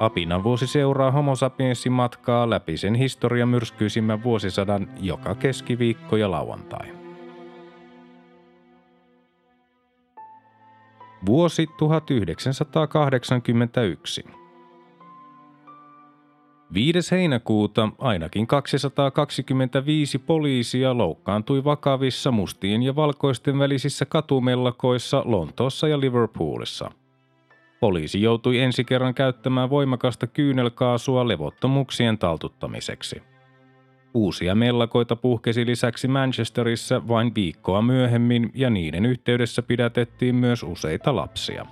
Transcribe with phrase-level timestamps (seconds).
[0.00, 6.86] Apinan vuosi seuraa homo sapiensin matkaa läpi sen historian myrskyisimmän vuosisadan joka keskiviikko ja lauantai.
[11.26, 14.24] Vuosi 1981.
[16.72, 17.10] 5.
[17.10, 26.90] heinäkuuta ainakin 225 poliisia loukkaantui vakavissa mustien ja valkoisten välisissä katumellakoissa Lontoossa ja Liverpoolissa.
[27.80, 33.22] Poliisi joutui ensi kerran käyttämään voimakasta kyynelkaasua levottomuuksien taltuttamiseksi.
[34.14, 41.66] Uusia mellakoita puhkesi lisäksi Manchesterissa vain viikkoa myöhemmin ja niiden yhteydessä pidätettiin myös useita lapsia.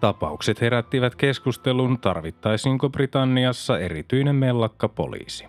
[0.00, 5.46] Tapaukset herättivät keskustelun, tarvittaisiinko Britanniassa erityinen mellakka-poliisi.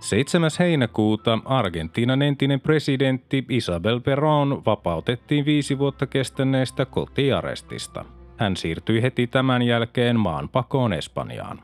[0.00, 0.50] 7.
[0.58, 8.04] heinäkuuta Argentiinan entinen presidentti Isabel Perón vapautettiin viisi vuotta kestäneestä kotiarestista.
[8.36, 11.62] Hän siirtyi heti tämän jälkeen maanpakoon Espanjaan.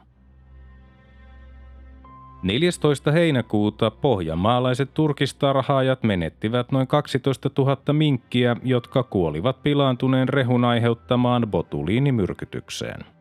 [2.42, 3.12] 14.
[3.12, 13.13] heinäkuuta pohjanmaalaiset turkistarhaajat menettivät noin 12 000 minkkiä, jotka kuolivat pilaantuneen rehun aiheuttamaan botuliinimyrkytykseen.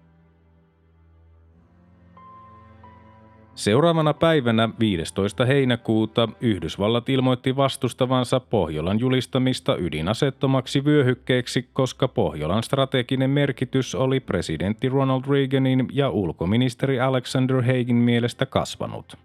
[3.56, 5.46] Seuraavana päivänä 15.
[5.46, 15.24] heinäkuuta Yhdysvallat ilmoitti vastustavansa Pohjolan julistamista ydinasettomaksi vyöhykkeeksi, koska Pohjolan strateginen merkitys oli presidentti Ronald
[15.30, 19.18] Reaganin ja ulkoministeri Alexander Haigin mielestä kasvanut.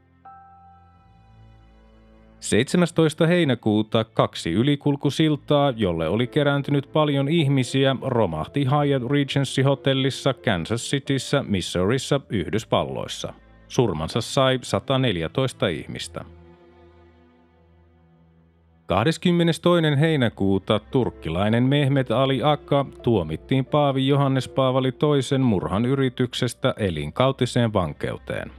[2.41, 3.27] 17.
[3.27, 12.21] heinäkuuta kaksi ylikulkusiltaa, jolle oli kerääntynyt paljon ihmisiä, romahti Hyatt Regency hotellissa Kansas Cityssä, Missourissa,
[12.31, 13.33] Yhdysvalloissa–
[13.69, 16.25] Surmansa sai 114 ihmistä.
[18.87, 20.01] 22.
[20.01, 28.53] heinäkuuta turkkilainen Mehmet Ali Akka tuomittiin Paavi Johannes Paavali toisen murhan yrityksestä elinkautiseen vankeuteen.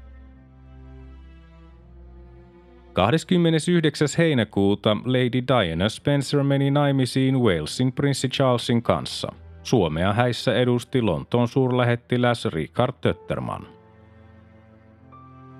[2.93, 4.07] 29.
[4.17, 9.31] heinäkuuta Lady Diana Spencer meni naimisiin Walesin prinssi Charlesin kanssa.
[9.63, 13.78] Suomea häissä edusti Lontoon suurlähettiläs Richard Tötterman.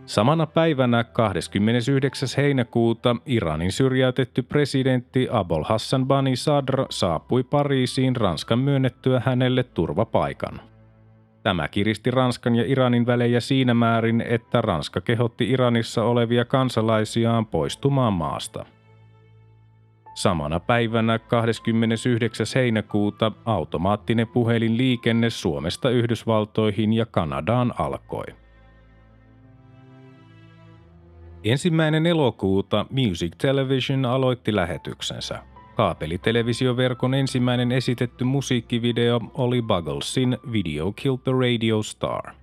[0.10, 2.30] Samana päivänä 29.
[2.38, 10.62] heinäkuuta Iranin syrjäytetty presidentti Abol Hassan Bani Sadr saapui Pariisiin Ranskan myönnettyä hänelle turvapaikan.
[11.44, 18.14] Tämä kiristi Ranskan ja Iranin välejä siinä määrin, että Ranska kehotti Iranissa olevia kansalaisiaan poistumaan
[18.14, 18.66] maasta.
[20.14, 22.48] Samana päivänä 29.
[22.56, 28.49] heinäkuuta automaattinen puhelinliikenne Suomesta Yhdysvaltoihin ja Kanadaan alkoi.
[31.44, 35.40] Ensimmäinen elokuuta Music Television aloitti lähetyksensä.
[35.76, 42.34] Kaapelitelevisioverkon ensimmäinen esitetty musiikkivideo oli Bugglesin Video Killed the Radio Star.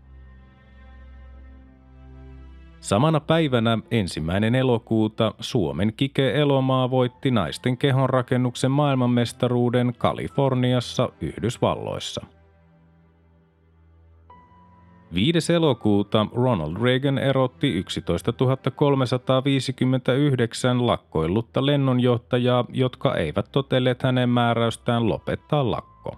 [2.81, 12.27] Samana päivänä ensimmäinen elokuuta Suomen Kike Elomaa voitti naisten kehonrakennuksen maailmanmestaruuden Kaliforniassa, Yhdysvalloissa–
[15.15, 15.53] 5.
[15.53, 18.33] elokuuta Ronald Reagan erotti 11
[18.77, 26.17] 359 lakkoillutta lennonjohtajaa, jotka eivät totelleet hänen määräystään lopettaa lakko.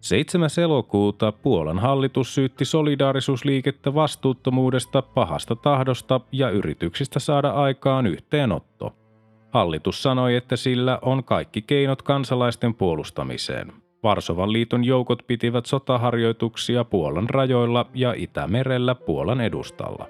[0.00, 0.48] 7.
[0.62, 8.96] elokuuta Puolan hallitus syytti solidaarisuusliikettä vastuuttomuudesta, pahasta tahdosta ja yrityksistä saada aikaan yhteenotto.
[9.50, 13.81] Hallitus sanoi, että sillä on kaikki keinot kansalaisten puolustamiseen.
[14.02, 20.08] Varsovan liiton joukot pitivät sotaharjoituksia Puolan rajoilla ja Itämerellä Puolan edustalla.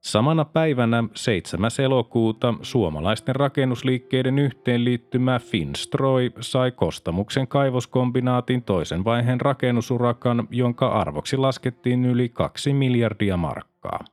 [0.00, 1.70] Samana päivänä 7.
[1.84, 12.28] elokuuta suomalaisten rakennusliikkeiden yhteenliittymä Finstroy sai Kostamuksen kaivoskombinaatin toisen vaiheen rakennusurakan, jonka arvoksi laskettiin yli
[12.28, 14.04] 2 miljardia markkaa.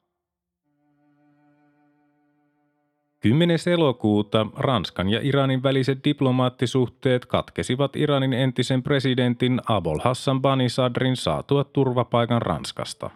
[3.21, 3.57] 10.
[3.73, 11.63] elokuuta Ranskan ja Iranin väliset diplomaattisuhteet katkesivat Iranin entisen presidentin Abol Hassan Bani Sadrin saatua
[11.63, 13.09] turvapaikan Ranskasta.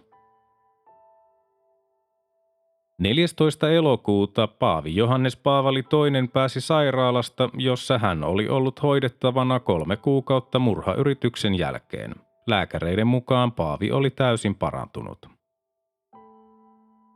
[2.97, 3.71] 14.
[3.71, 11.55] elokuuta Paavi Johannes Paavali II pääsi sairaalasta, jossa hän oli ollut hoidettavana kolme kuukautta murhayrityksen
[11.55, 12.15] jälkeen.
[12.47, 15.32] Lääkäreiden mukaan Paavi oli täysin parantunut.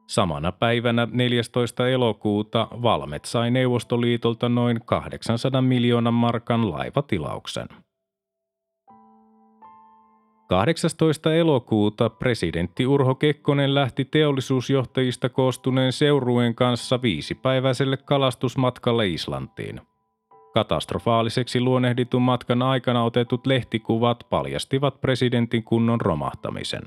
[0.08, 1.90] Samana päivänä 14.
[1.90, 7.68] elokuuta Valmet sai Neuvostoliitolta noin 800 miljoonan markan laivatilauksen.
[10.50, 11.34] 18.
[11.34, 19.82] elokuuta presidentti Urho Kekkonen lähti teollisuusjohtajista koostuneen seurueen kanssa viisipäiväiselle kalastusmatkalle Islantiin.
[20.54, 26.84] Katastrofaaliseksi luonnehditun matkan aikana otetut lehtikuvat paljastivat presidentin kunnon romahtamisen.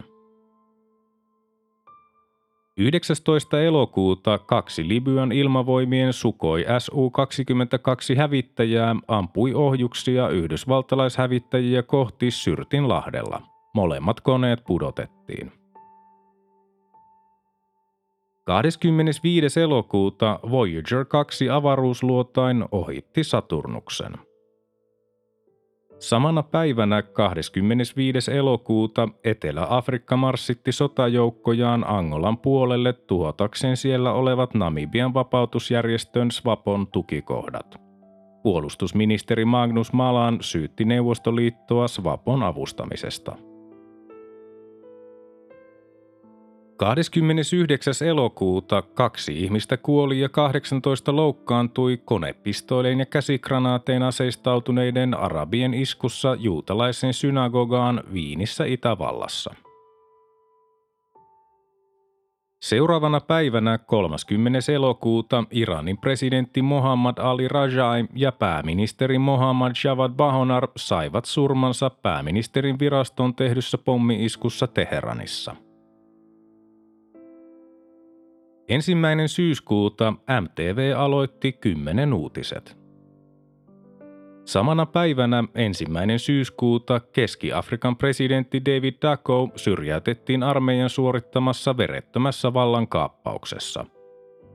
[2.81, 3.62] 19.
[3.62, 13.43] elokuuta kaksi Libyan ilmavoimien Sukoi Su-22 hävittäjää ampui ohjuksia yhdysvaltalaishävittäjiä kohti Syrtinlahdella.
[13.75, 15.53] Molemmat koneet pudotettiin.
[18.44, 19.61] 25.
[19.61, 24.12] elokuuta Voyager 2 avaruusluotain ohitti Saturnuksen–
[26.00, 28.31] Samana päivänä 25.
[28.32, 37.81] elokuuta Etelä-Afrikka marssitti sotajoukkojaan Angolan puolelle tuhotakseen siellä olevat Namibian vapautusjärjestön Swapon tukikohdat.
[38.43, 43.37] Puolustusministeri Magnus Malan syytti Neuvostoliittoa Swapon avustamisesta.
[46.81, 47.94] 29.
[48.09, 58.03] elokuuta kaksi ihmistä kuoli ja 18 loukkaantui konepistoilein ja käsikranaatein aseistautuneiden arabien iskussa juutalaisen synagogaan
[58.12, 59.55] Viinissä Itävallassa.
[62.62, 64.73] Seuraavana päivänä 30.
[64.73, 73.35] elokuuta Iranin presidentti Mohammad Ali Rajai ja pääministeri Mohammad Javad Bahonar saivat surmansa pääministerin viraston
[73.35, 75.56] tehdyssä pommi-iskussa Teheranissa–
[78.71, 82.79] Ensimmäinen syyskuuta MTV aloitti kymmenen uutiset.
[84.45, 93.87] Samana päivänä ensimmäinen syyskuuta Keski-Afrikan presidentti David Dacko syrjäytettiin armeijan suorittamassa verettömässä vallankaappauksessa.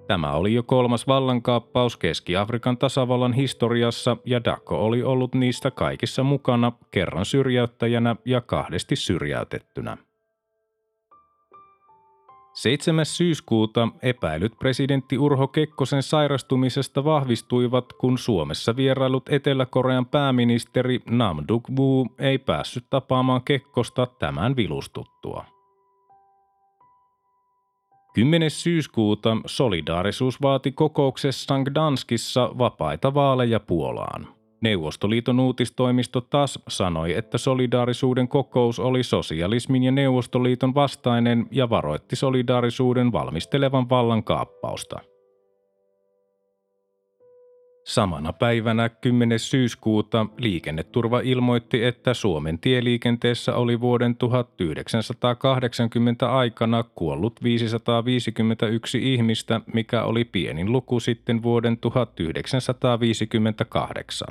[0.07, 6.71] Tämä oli jo kolmas vallankaappaus Keski-Afrikan tasavallan historiassa ja Dacko oli ollut niistä kaikissa mukana
[6.91, 9.97] kerran syrjäyttäjänä ja kahdesti syrjäytettynä.
[12.55, 13.05] 7.
[13.05, 22.37] syyskuuta epäilyt presidentti Urho Kekkosen sairastumisesta vahvistuivat, kun Suomessa vierailut Etelä-Korean pääministeri Nam Duk-woo ei
[22.37, 25.45] päässyt tapaamaan Kekkosta tämän vilustuttua.
[28.13, 28.51] 10.
[28.51, 34.34] syyskuuta solidaarisuus vaati kokouksessaan Gdanskissa vapaita vaaleja Puolaan.
[34.61, 43.11] Neuvostoliiton uutistoimisto taas sanoi, että solidaarisuuden kokous oli sosialismin ja Neuvostoliiton vastainen ja varoitti solidaarisuuden
[43.11, 44.99] valmistelevan vallan kaappausta.
[47.85, 49.39] Samana päivänä 10.
[49.39, 60.25] syyskuuta liikenneturva ilmoitti, että Suomen tieliikenteessä oli vuoden 1980 aikana kuollut 551 ihmistä, mikä oli
[60.25, 64.27] pienin luku sitten vuoden 1958.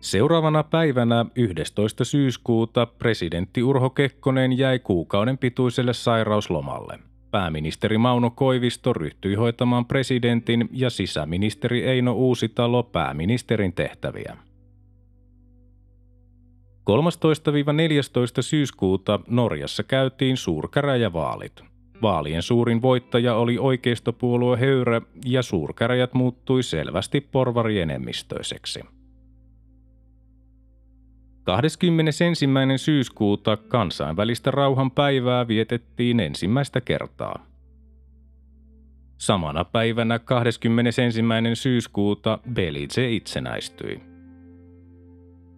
[0.00, 2.04] Seuraavana päivänä 11.
[2.04, 7.09] syyskuuta presidentti Urho Kekkonen jäi kuukauden pituiselle sairauslomalle.
[7.30, 14.36] Pääministeri Mauno Koivisto ryhtyi hoitamaan presidentin ja sisäministeri Eino Uusitalo pääministerin tehtäviä.
[16.90, 16.92] 13-14
[18.40, 21.62] syyskuuta Norjassa käytiin suurkäräjävaalit.
[22.02, 28.80] Vaalien suurin voittaja oli oikeistopuolue Höyrä ja suurkäräjät muuttui selvästi porvarienemmistöiseksi.
[31.50, 32.24] 21.
[32.76, 37.46] syyskuuta kansainvälistä rauhan päivää vietettiin ensimmäistä kertaa.
[39.18, 41.02] Samana päivänä 21.
[41.54, 44.00] syyskuuta Belize itsenäistyi.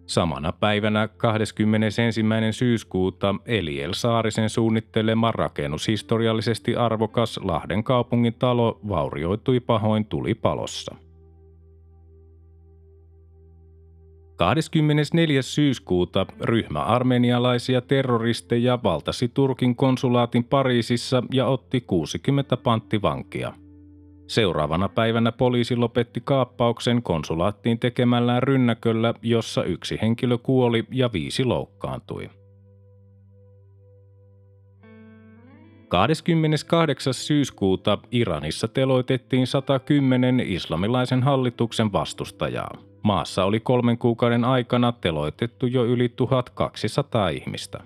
[0.05, 2.21] Samana päivänä 21.
[2.51, 10.95] syyskuuta Eliel Saarisen suunnittelema rakennushistoriallisesti arvokas Lahden kaupungin talo vaurioitui pahoin tulipalossa.
[14.35, 15.41] 24.
[15.41, 23.53] syyskuuta ryhmä armenialaisia terroristeja valtasi Turkin konsulaatin Pariisissa ja otti 60 panttivankia.
[24.27, 32.29] Seuraavana päivänä poliisi lopetti kaappauksen konsulaattiin tekemällään rynnäköllä, jossa yksi henkilö kuoli ja viisi loukkaantui.
[35.87, 37.13] 28.
[37.13, 42.92] syyskuuta Iranissa teloitettiin 110 islamilaisen hallituksen vastustajaa.
[43.03, 47.83] Maassa oli kolmen kuukauden aikana teloitettu jo yli 1200 ihmistä.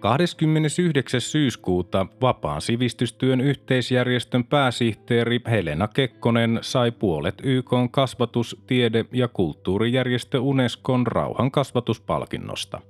[0.00, 1.20] 29.
[1.20, 11.06] syyskuuta vapaan sivistystyön yhteisjärjestön pääsihteeri Helena Kekkonen sai puolet YK kasvatus-, tiede- ja kulttuurijärjestö Unescon
[11.06, 12.80] rauhan kasvatuspalkinnosta.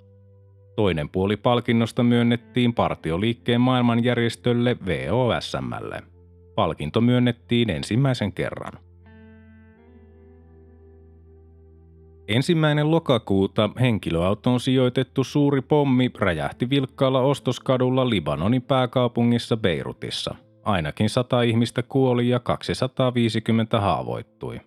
[0.76, 6.02] Toinen puoli palkinnosta myönnettiin partioliikkeen maailmanjärjestölle VOSMlle.
[6.54, 8.72] Palkinto myönnettiin ensimmäisen kerran.
[12.28, 20.34] Ensimmäinen lokakuuta henkilöautoon sijoitettu suuri pommi räjähti vilkkaalla ostoskadulla Libanonin pääkaupungissa Beirutissa.
[20.62, 24.60] Ainakin 100 ihmistä kuoli ja 250 haavoittui.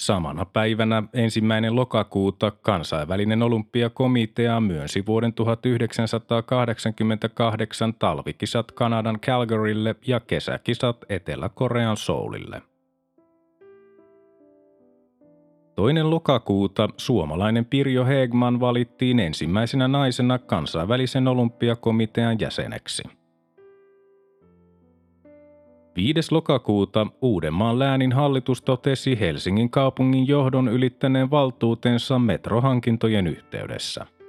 [0.00, 11.96] Samana päivänä ensimmäinen lokakuuta kansainvälinen olympiakomitea myönsi vuoden 1988 talvikisat Kanadan Calgarylle ja kesäkisat Etelä-Korean
[11.96, 12.62] Soulille.
[15.74, 23.02] Toinen lokakuuta suomalainen Pirjo Hegman valittiin ensimmäisenä naisena kansainvälisen olympiakomitean jäseneksi.
[25.96, 26.20] 5.
[26.30, 34.06] lokakuuta Uudenmaan läänin hallitus totesi Helsingin kaupungin johdon ylittäneen valtuutensa metrohankintojen yhteydessä–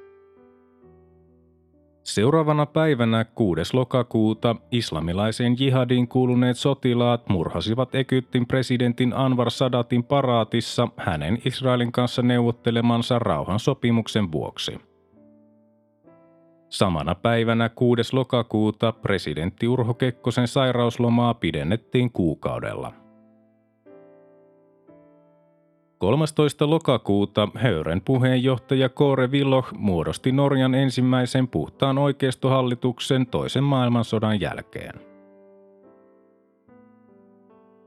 [2.04, 3.62] Seuraavana päivänä 6.
[3.74, 13.20] lokakuuta islamilaiseen jihadiin kuuluneet sotilaat murhasivat Egyptin presidentin Anwar Sadatin paraatissa hänen Israelin kanssa neuvottelemansa
[13.20, 14.91] rauhansopimuksen vuoksi.
[16.72, 18.16] Samana päivänä 6.
[18.16, 22.94] lokakuuta presidentti Urho Kekkosen sairauslomaa pidennettiin kuukaudella–
[25.98, 26.70] 13.
[26.70, 34.94] lokakuuta Höyren puheenjohtaja Kåre Willoch muodosti Norjan ensimmäisen puhtaan oikeistohallituksen toisen maailmansodan jälkeen.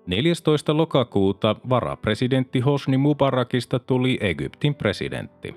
[0.07, 0.76] 14.
[0.76, 5.55] lokakuuta varapresidentti Hosni Mubarakista tuli Egyptin presidentti.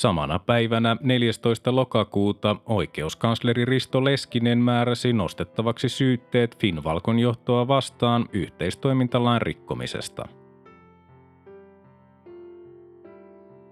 [0.00, 1.76] Samana päivänä 14.
[1.76, 10.28] lokakuuta oikeuskansleri Risto Leskinen määräsi nostettavaksi syytteet Finvalkon johtoa vastaan yhteistoimintalain rikkomisesta.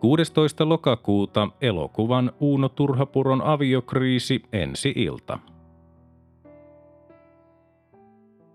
[0.01, 0.69] 16.
[0.69, 5.39] lokakuuta elokuvan Uuno Turhapuron aviokriisi ensi ilta.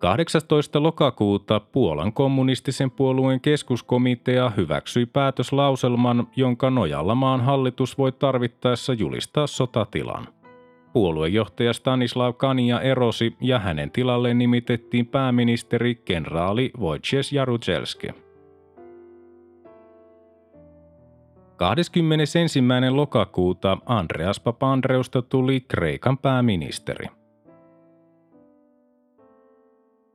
[0.03, 0.83] 18.
[0.83, 10.27] lokakuuta Puolan kommunistisen puolueen keskuskomitea hyväksyi päätöslauselman, jonka nojalla maan hallitus voi tarvittaessa julistaa sotatilan.
[10.93, 18.07] Puoluejohtaja Stanislav Kania erosi ja hänen tilalleen nimitettiin pääministeri kenraali Wojciech Jaruzelski.
[21.55, 22.39] 21.
[22.89, 27.22] lokakuuta Andreas Papandreusta tuli Kreikan pääministeri.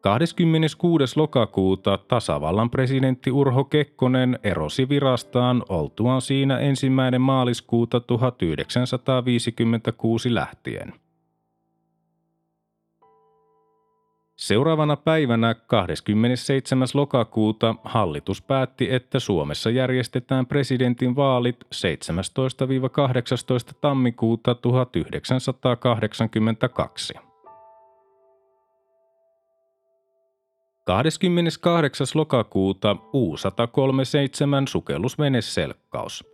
[0.00, 1.16] 26.
[1.16, 10.94] lokakuuta tasavallan presidentti Urho Kekkonen erosi virastaan oltuaan siinä ensimmäinen maaliskuuta 1956 lähtien.
[14.36, 16.88] Seuraavana päivänä 27.
[16.94, 21.68] lokakuuta hallitus päätti, että Suomessa järjestetään presidentin vaalit 17-18
[23.80, 27.27] tammikuuta 1982.
[30.88, 32.06] 28.
[32.14, 36.24] lokakuuta U-137 sukellusveneselkkaus.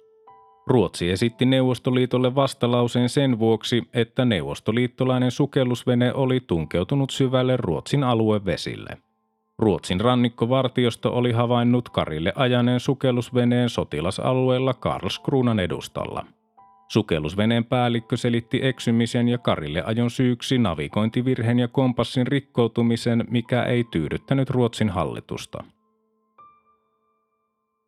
[0.67, 8.99] Ruotsi esitti Neuvostoliitolle vastalauseen sen vuoksi, että neuvostoliittolainen sukellusvene oli tunkeutunut syvälle Ruotsin aluevesille.
[9.59, 16.27] Ruotsin rannikkovartiosto oli havainnut Karille ajaneen sukellusveneen sotilasalueella Karlskruunan edustalla–
[16.89, 24.51] Sukellusveneen päällikkö selitti eksymisen ja Karille ajon syyksi navigointivirheen ja kompassin rikkoutumisen, mikä ei tyydyttänyt
[24.51, 25.65] Ruotsin hallitusta.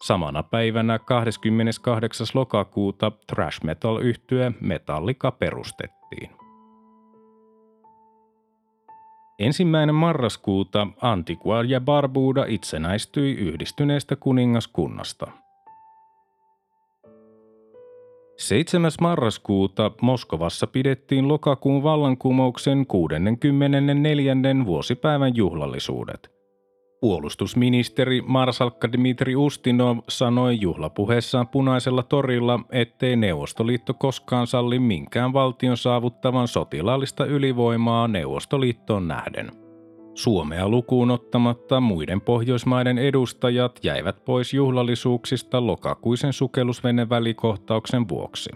[0.03, 2.27] Samana päivänä 28.
[2.35, 6.31] lokakuuta thrash metal yhtye Metallica perustettiin.
[9.39, 15.27] Ensimmäinen marraskuuta Antigua ja Barbuda itsenäistyi yhdistyneestä kuningaskunnasta–
[18.37, 18.91] 7.
[19.01, 24.35] marraskuuta Moskovassa pidettiin lokakuun vallankumouksen 64.
[24.67, 26.31] vuosipäivän juhlallisuudet.
[27.01, 36.49] Puolustusministeri Marsalkka Dmitri Ustinov sanoi juhlapuheessaan punaisella torilla, ettei Neuvostoliitto koskaan salli minkään valtion saavuttavan
[36.49, 39.51] sotilaallista ylivoimaa Neuvostoliittoon nähden–
[40.17, 46.33] Suomea lukuun ottamatta muiden Pohjoismaiden edustajat jäivät pois juhlallisuuksista lokakuisen
[47.09, 48.51] välikohtauksen vuoksi.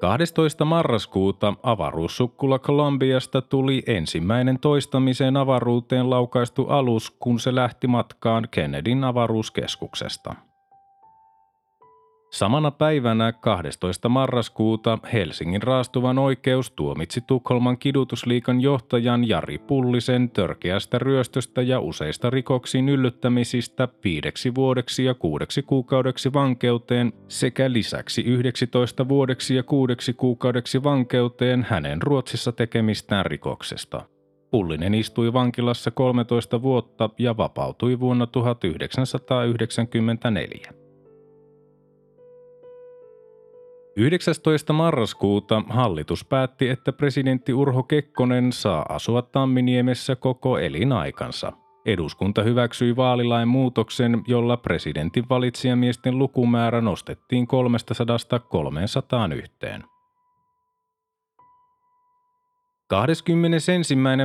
[0.00, 0.64] 12.
[0.64, 10.34] marraskuuta avaruussukkula Kolumbiasta tuli ensimmäinen toistamiseen avaruuteen laukaistu alus, kun se lähti matkaan Kennedyn avaruuskeskuksesta.
[12.30, 14.08] Samana päivänä 12.
[14.08, 22.88] marraskuuta Helsingin raastuvan oikeus tuomitsi Tukholman kidutusliikan johtajan Jari Pullisen törkeästä ryöstöstä ja useista rikoksiin
[22.88, 31.66] yllyttämisistä viideksi vuodeksi ja kuudeksi kuukaudeksi vankeuteen sekä lisäksi 11 vuodeksi ja kuudeksi kuukaudeksi vankeuteen
[31.68, 34.02] hänen Ruotsissa tekemistään rikoksesta.
[34.50, 40.87] Pullinen istui vankilassa 13 vuotta ja vapautui vuonna 1994.
[43.98, 44.72] 19.
[44.72, 51.52] marraskuuta hallitus päätti, että presidentti Urho Kekkonen saa asua Tamminiemessä koko elinaikansa.
[51.86, 58.16] Eduskunta hyväksyi vaalilain muutoksen, jolla presidentin valitsijamiesten lukumäärä nostettiin 300
[58.48, 59.52] 301.
[62.88, 63.72] 21.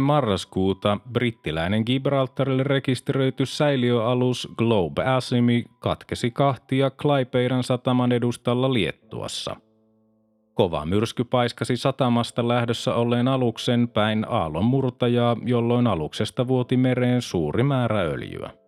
[0.01, 9.55] marraskuuta brittiläinen Gibraltarille rekisteröity säiliöalus Globe Asimi katkesi kahtia Klaipeidan sataman edustalla Liettuassa.
[10.53, 17.63] Kova myrsky paiskasi satamasta lähdössä olleen aluksen päin aallon murtajaa, jolloin aluksesta vuoti mereen suuri
[17.63, 18.62] määrä öljyä.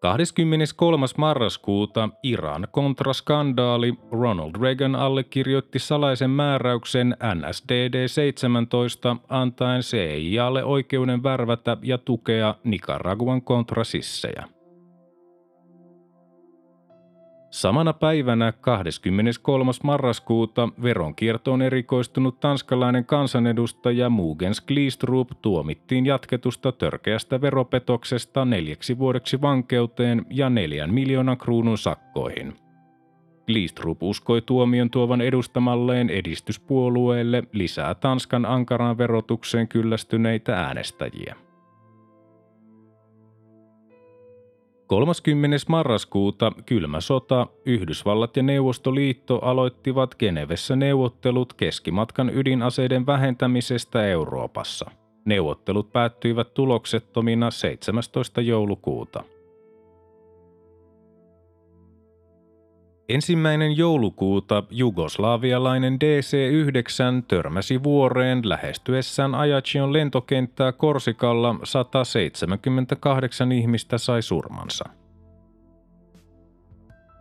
[0.00, 1.06] 23.
[1.16, 12.54] marraskuuta Iran kontraskandaali Ronald Reagan allekirjoitti salaisen määräyksen NSDD-17 antaen CIAlle oikeuden värvätä ja tukea
[12.64, 14.57] Nicaraguan kontrasissejä.
[17.58, 19.72] Samana päivänä 23.
[19.84, 30.50] marraskuuta veronkiertoon erikoistunut tanskalainen kansanedustaja Mugens Glistrup tuomittiin jatketusta törkeästä veropetoksesta neljäksi vuodeksi vankeuteen ja
[30.50, 32.56] neljän miljoonan kruunun sakkoihin.
[33.46, 41.47] Glistrup uskoi tuomion tuovan edustamalleen edistyspuolueelle lisää Tanskan ankaraan verotukseen kyllästyneitä äänestäjiä.
[44.88, 45.56] 30.
[45.68, 54.90] marraskuuta kylmä sota, Yhdysvallat ja Neuvostoliitto aloittivat Genevessä neuvottelut keskimatkan ydinaseiden vähentämisestä Euroopassa.
[55.24, 58.40] Neuvottelut päättyivät tuloksettomina 17.
[58.40, 59.24] joulukuuta.
[63.08, 74.84] Ensimmäinen joulukuuta jugoslaavialainen DC-9 törmäsi vuoreen lähestyessään Ajacion lentokenttää Korsikalla 178 ihmistä sai surmansa.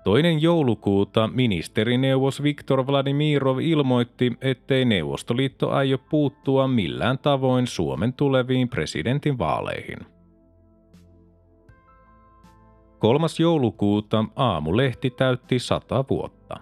[0.04, 10.00] Toinen joulukuuta ministerineuvos Viktor Vladimirov ilmoitti, ettei Neuvostoliitto aio puuttua millään tavoin Suomen tuleviin presidentinvaaleihin–
[13.00, 13.28] 3.
[13.40, 16.60] joulukuuta aamulehti täytti 100 vuotta.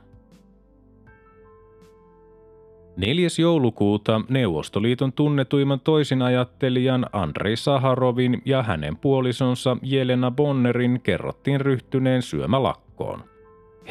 [2.98, 3.28] 4.
[3.40, 13.24] joulukuuta Neuvostoliiton tunnetuimman toisinajattelijan Andrei Saharovin ja hänen puolisonsa Jelena Bonnerin kerrottiin ryhtyneen syömälakkoon–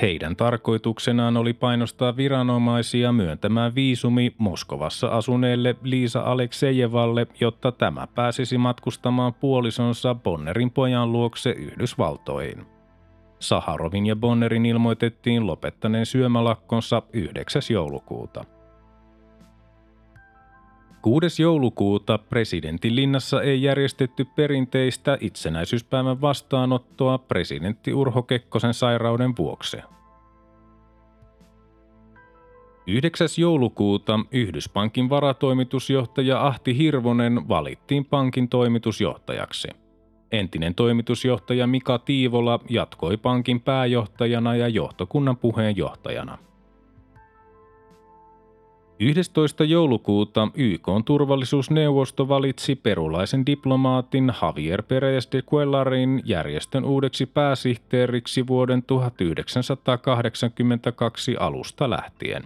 [0.02, 9.35] heidän tarkoituksenaan oli painostaa viranomaisia myöntämään viisumi Moskovassa asuneelle Liisa Aleksejevalle, jotta tämä pääsisi matkustamaan
[9.35, 12.66] puolisonsa Bonnerin pojan luokse Yhdysvaltoihin.
[13.38, 17.62] Saharovin ja Bonnerin ilmoitettiin lopettaneen syömälakkonsa 9.
[17.70, 18.44] joulukuuta.
[21.04, 21.42] 6.
[21.42, 29.76] joulukuuta presidentin linnassa ei järjestetty perinteistä itsenäisyyspäivän vastaanottoa presidentti Urho Kekkosen sairauden vuoksi.
[32.86, 33.28] 9.
[33.38, 39.68] joulukuuta Yhdyspankin varatoimitusjohtaja Ahti Hirvonen valittiin pankin toimitusjohtajaksi.
[40.32, 46.38] Entinen toimitusjohtaja Mika Tiivola jatkoi pankin pääjohtajana ja johtokunnan puheenjohtajana–
[48.98, 49.64] 11.
[49.64, 61.37] joulukuuta YK turvallisuusneuvosto valitsi perulaisen diplomaatin Javier Perez de Cuellarin järjestön uudeksi pääsihteeriksi vuoden 1982
[61.37, 62.44] alusta lähtien.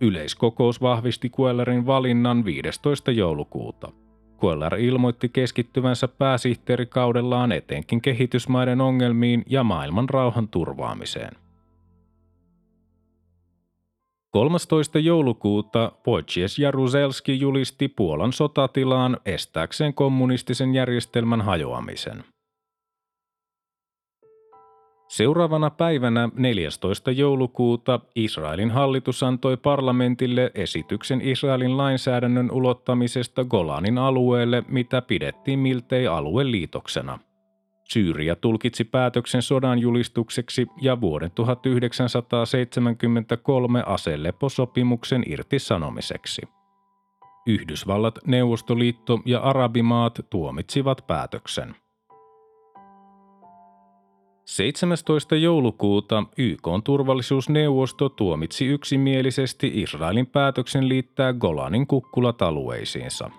[0.00, 3.10] Yleiskokous vahvisti Cuellarin valinnan 15.
[3.10, 3.92] joulukuuta.
[4.40, 11.32] Cuellar ilmoitti keskittyvänsä pääsihteerikaudellaan etenkin kehitysmaiden ongelmiin ja maailman rauhan turvaamiseen–
[14.30, 14.98] 13.
[14.98, 22.24] joulukuuta Wojciech Jaruzelski julisti Puolan sotatilaan estääkseen kommunistisen järjestelmän hajoamisen.
[25.08, 27.10] Seuraavana päivänä 14.
[27.10, 37.18] joulukuuta Israelin hallitus antoi parlamentille esityksen Israelin lainsäädännön ulottamisesta Golanin alueelle, mitä pidettiin miltei alueliitoksena–
[37.90, 46.42] Syyria tulkitsi päätöksen sodan julistukseksi ja vuoden 1973 aseleposopimuksen irtisanomiseksi.
[47.46, 51.74] Yhdysvallat, Neuvostoliitto ja Arabimaat tuomitsivat päätöksen.
[54.44, 55.36] 17.
[55.36, 63.30] joulukuuta YK turvallisuusneuvosto tuomitsi yksimielisesti Israelin päätöksen liittää Golanin kukkulat alueisiinsa.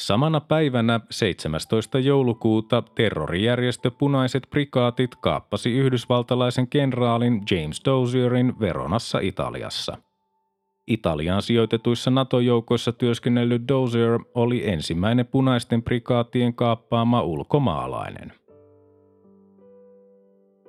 [0.00, 1.98] Samana päivänä 17.
[1.98, 9.96] joulukuuta terrorijärjestö Punaiset prikaatit kaappasi yhdysvaltalaisen kenraalin James Dozierin Veronassa Italiassa–
[10.86, 18.32] Italiaan sijoitetuissa NATO-joukoissa työskennellyt Dozier oli ensimmäinen punaisten prikaatien kaappaama ulkomaalainen.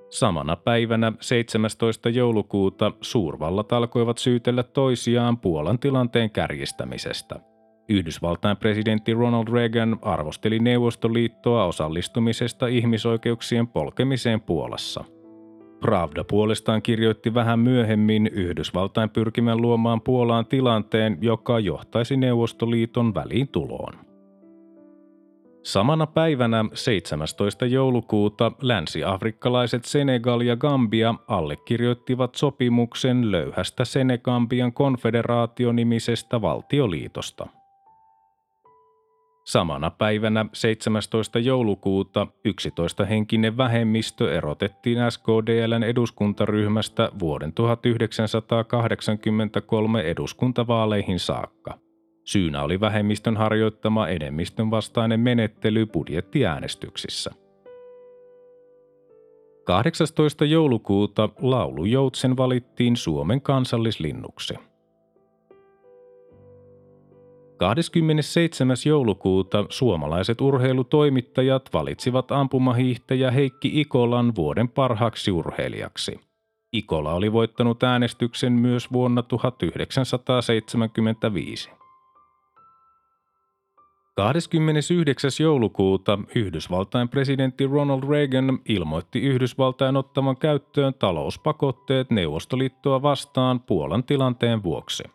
[0.09, 2.09] Samana päivänä 17.
[2.09, 7.50] joulukuuta suurvallat alkoivat syytellä toisiaan Puolan tilanteen kärjistämisestä.
[7.91, 15.03] Yhdysvaltain presidentti Ronald Reagan arvosteli Neuvostoliittoa osallistumisesta ihmisoikeuksien polkemiseen Puolassa–
[15.81, 23.93] Pravda puolestaan kirjoitti vähän myöhemmin Yhdysvaltain pyrkimän luomaan Puolaan tilanteen, joka johtaisi Neuvostoliiton väliintuloon.
[25.63, 27.65] Samana päivänä 17.
[27.65, 37.47] joulukuuta länsi-afrikkalaiset Senegal ja Gambia allekirjoittivat sopimuksen löyhästä Senegambian konfederaationimisestä valtioliitosta–
[39.51, 41.39] Samana päivänä 17.
[41.39, 51.79] joulukuuta 11 henkinen vähemmistö erotettiin SKDLn eduskuntaryhmästä vuoden 1983 eduskuntavaaleihin saakka.
[52.23, 57.31] Syynä oli vähemmistön harjoittama enemmistön vastainen menettely budjettiäänestyksissä.
[59.63, 60.45] 18.
[60.45, 64.53] joulukuuta laulujoutsen valittiin Suomen kansallislinnuksi–
[67.61, 68.75] 27.
[68.85, 76.19] joulukuuta suomalaiset urheilutoimittajat valitsivat ampumahiihtäjä Heikki Ikolan vuoden parhaaksi urheilijaksi.
[76.73, 81.69] Ikola oli voittanut äänestyksen myös vuonna 1975.
[84.15, 85.31] 29.
[85.39, 95.03] joulukuuta Yhdysvaltain presidentti Ronald Reagan ilmoitti Yhdysvaltain ottavan käyttöön talouspakotteet Neuvostoliittoa vastaan Puolan tilanteen vuoksi–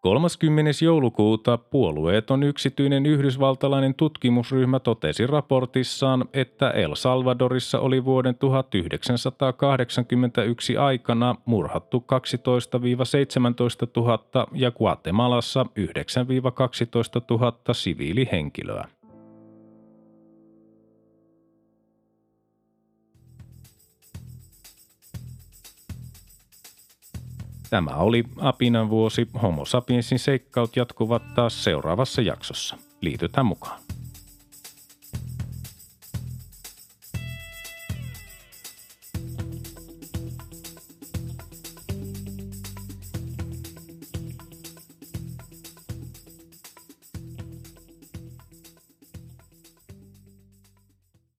[0.00, 0.70] 30.
[0.84, 12.04] joulukuuta puolueeton yksityinen yhdysvaltalainen tutkimusryhmä totesi raportissaan, että El Salvadorissa oli vuoden 1981 aikana murhattu
[13.96, 15.66] 12-17 000 ja Guatemalassa 9-12
[17.30, 18.88] 000 siviilihenkilöä.
[27.70, 29.28] Tämä oli Apinan vuosi.
[29.42, 32.76] Homo sapiensin seikkaut jatkuvat taas seuraavassa jaksossa.
[33.00, 33.80] Liitytään mukaan.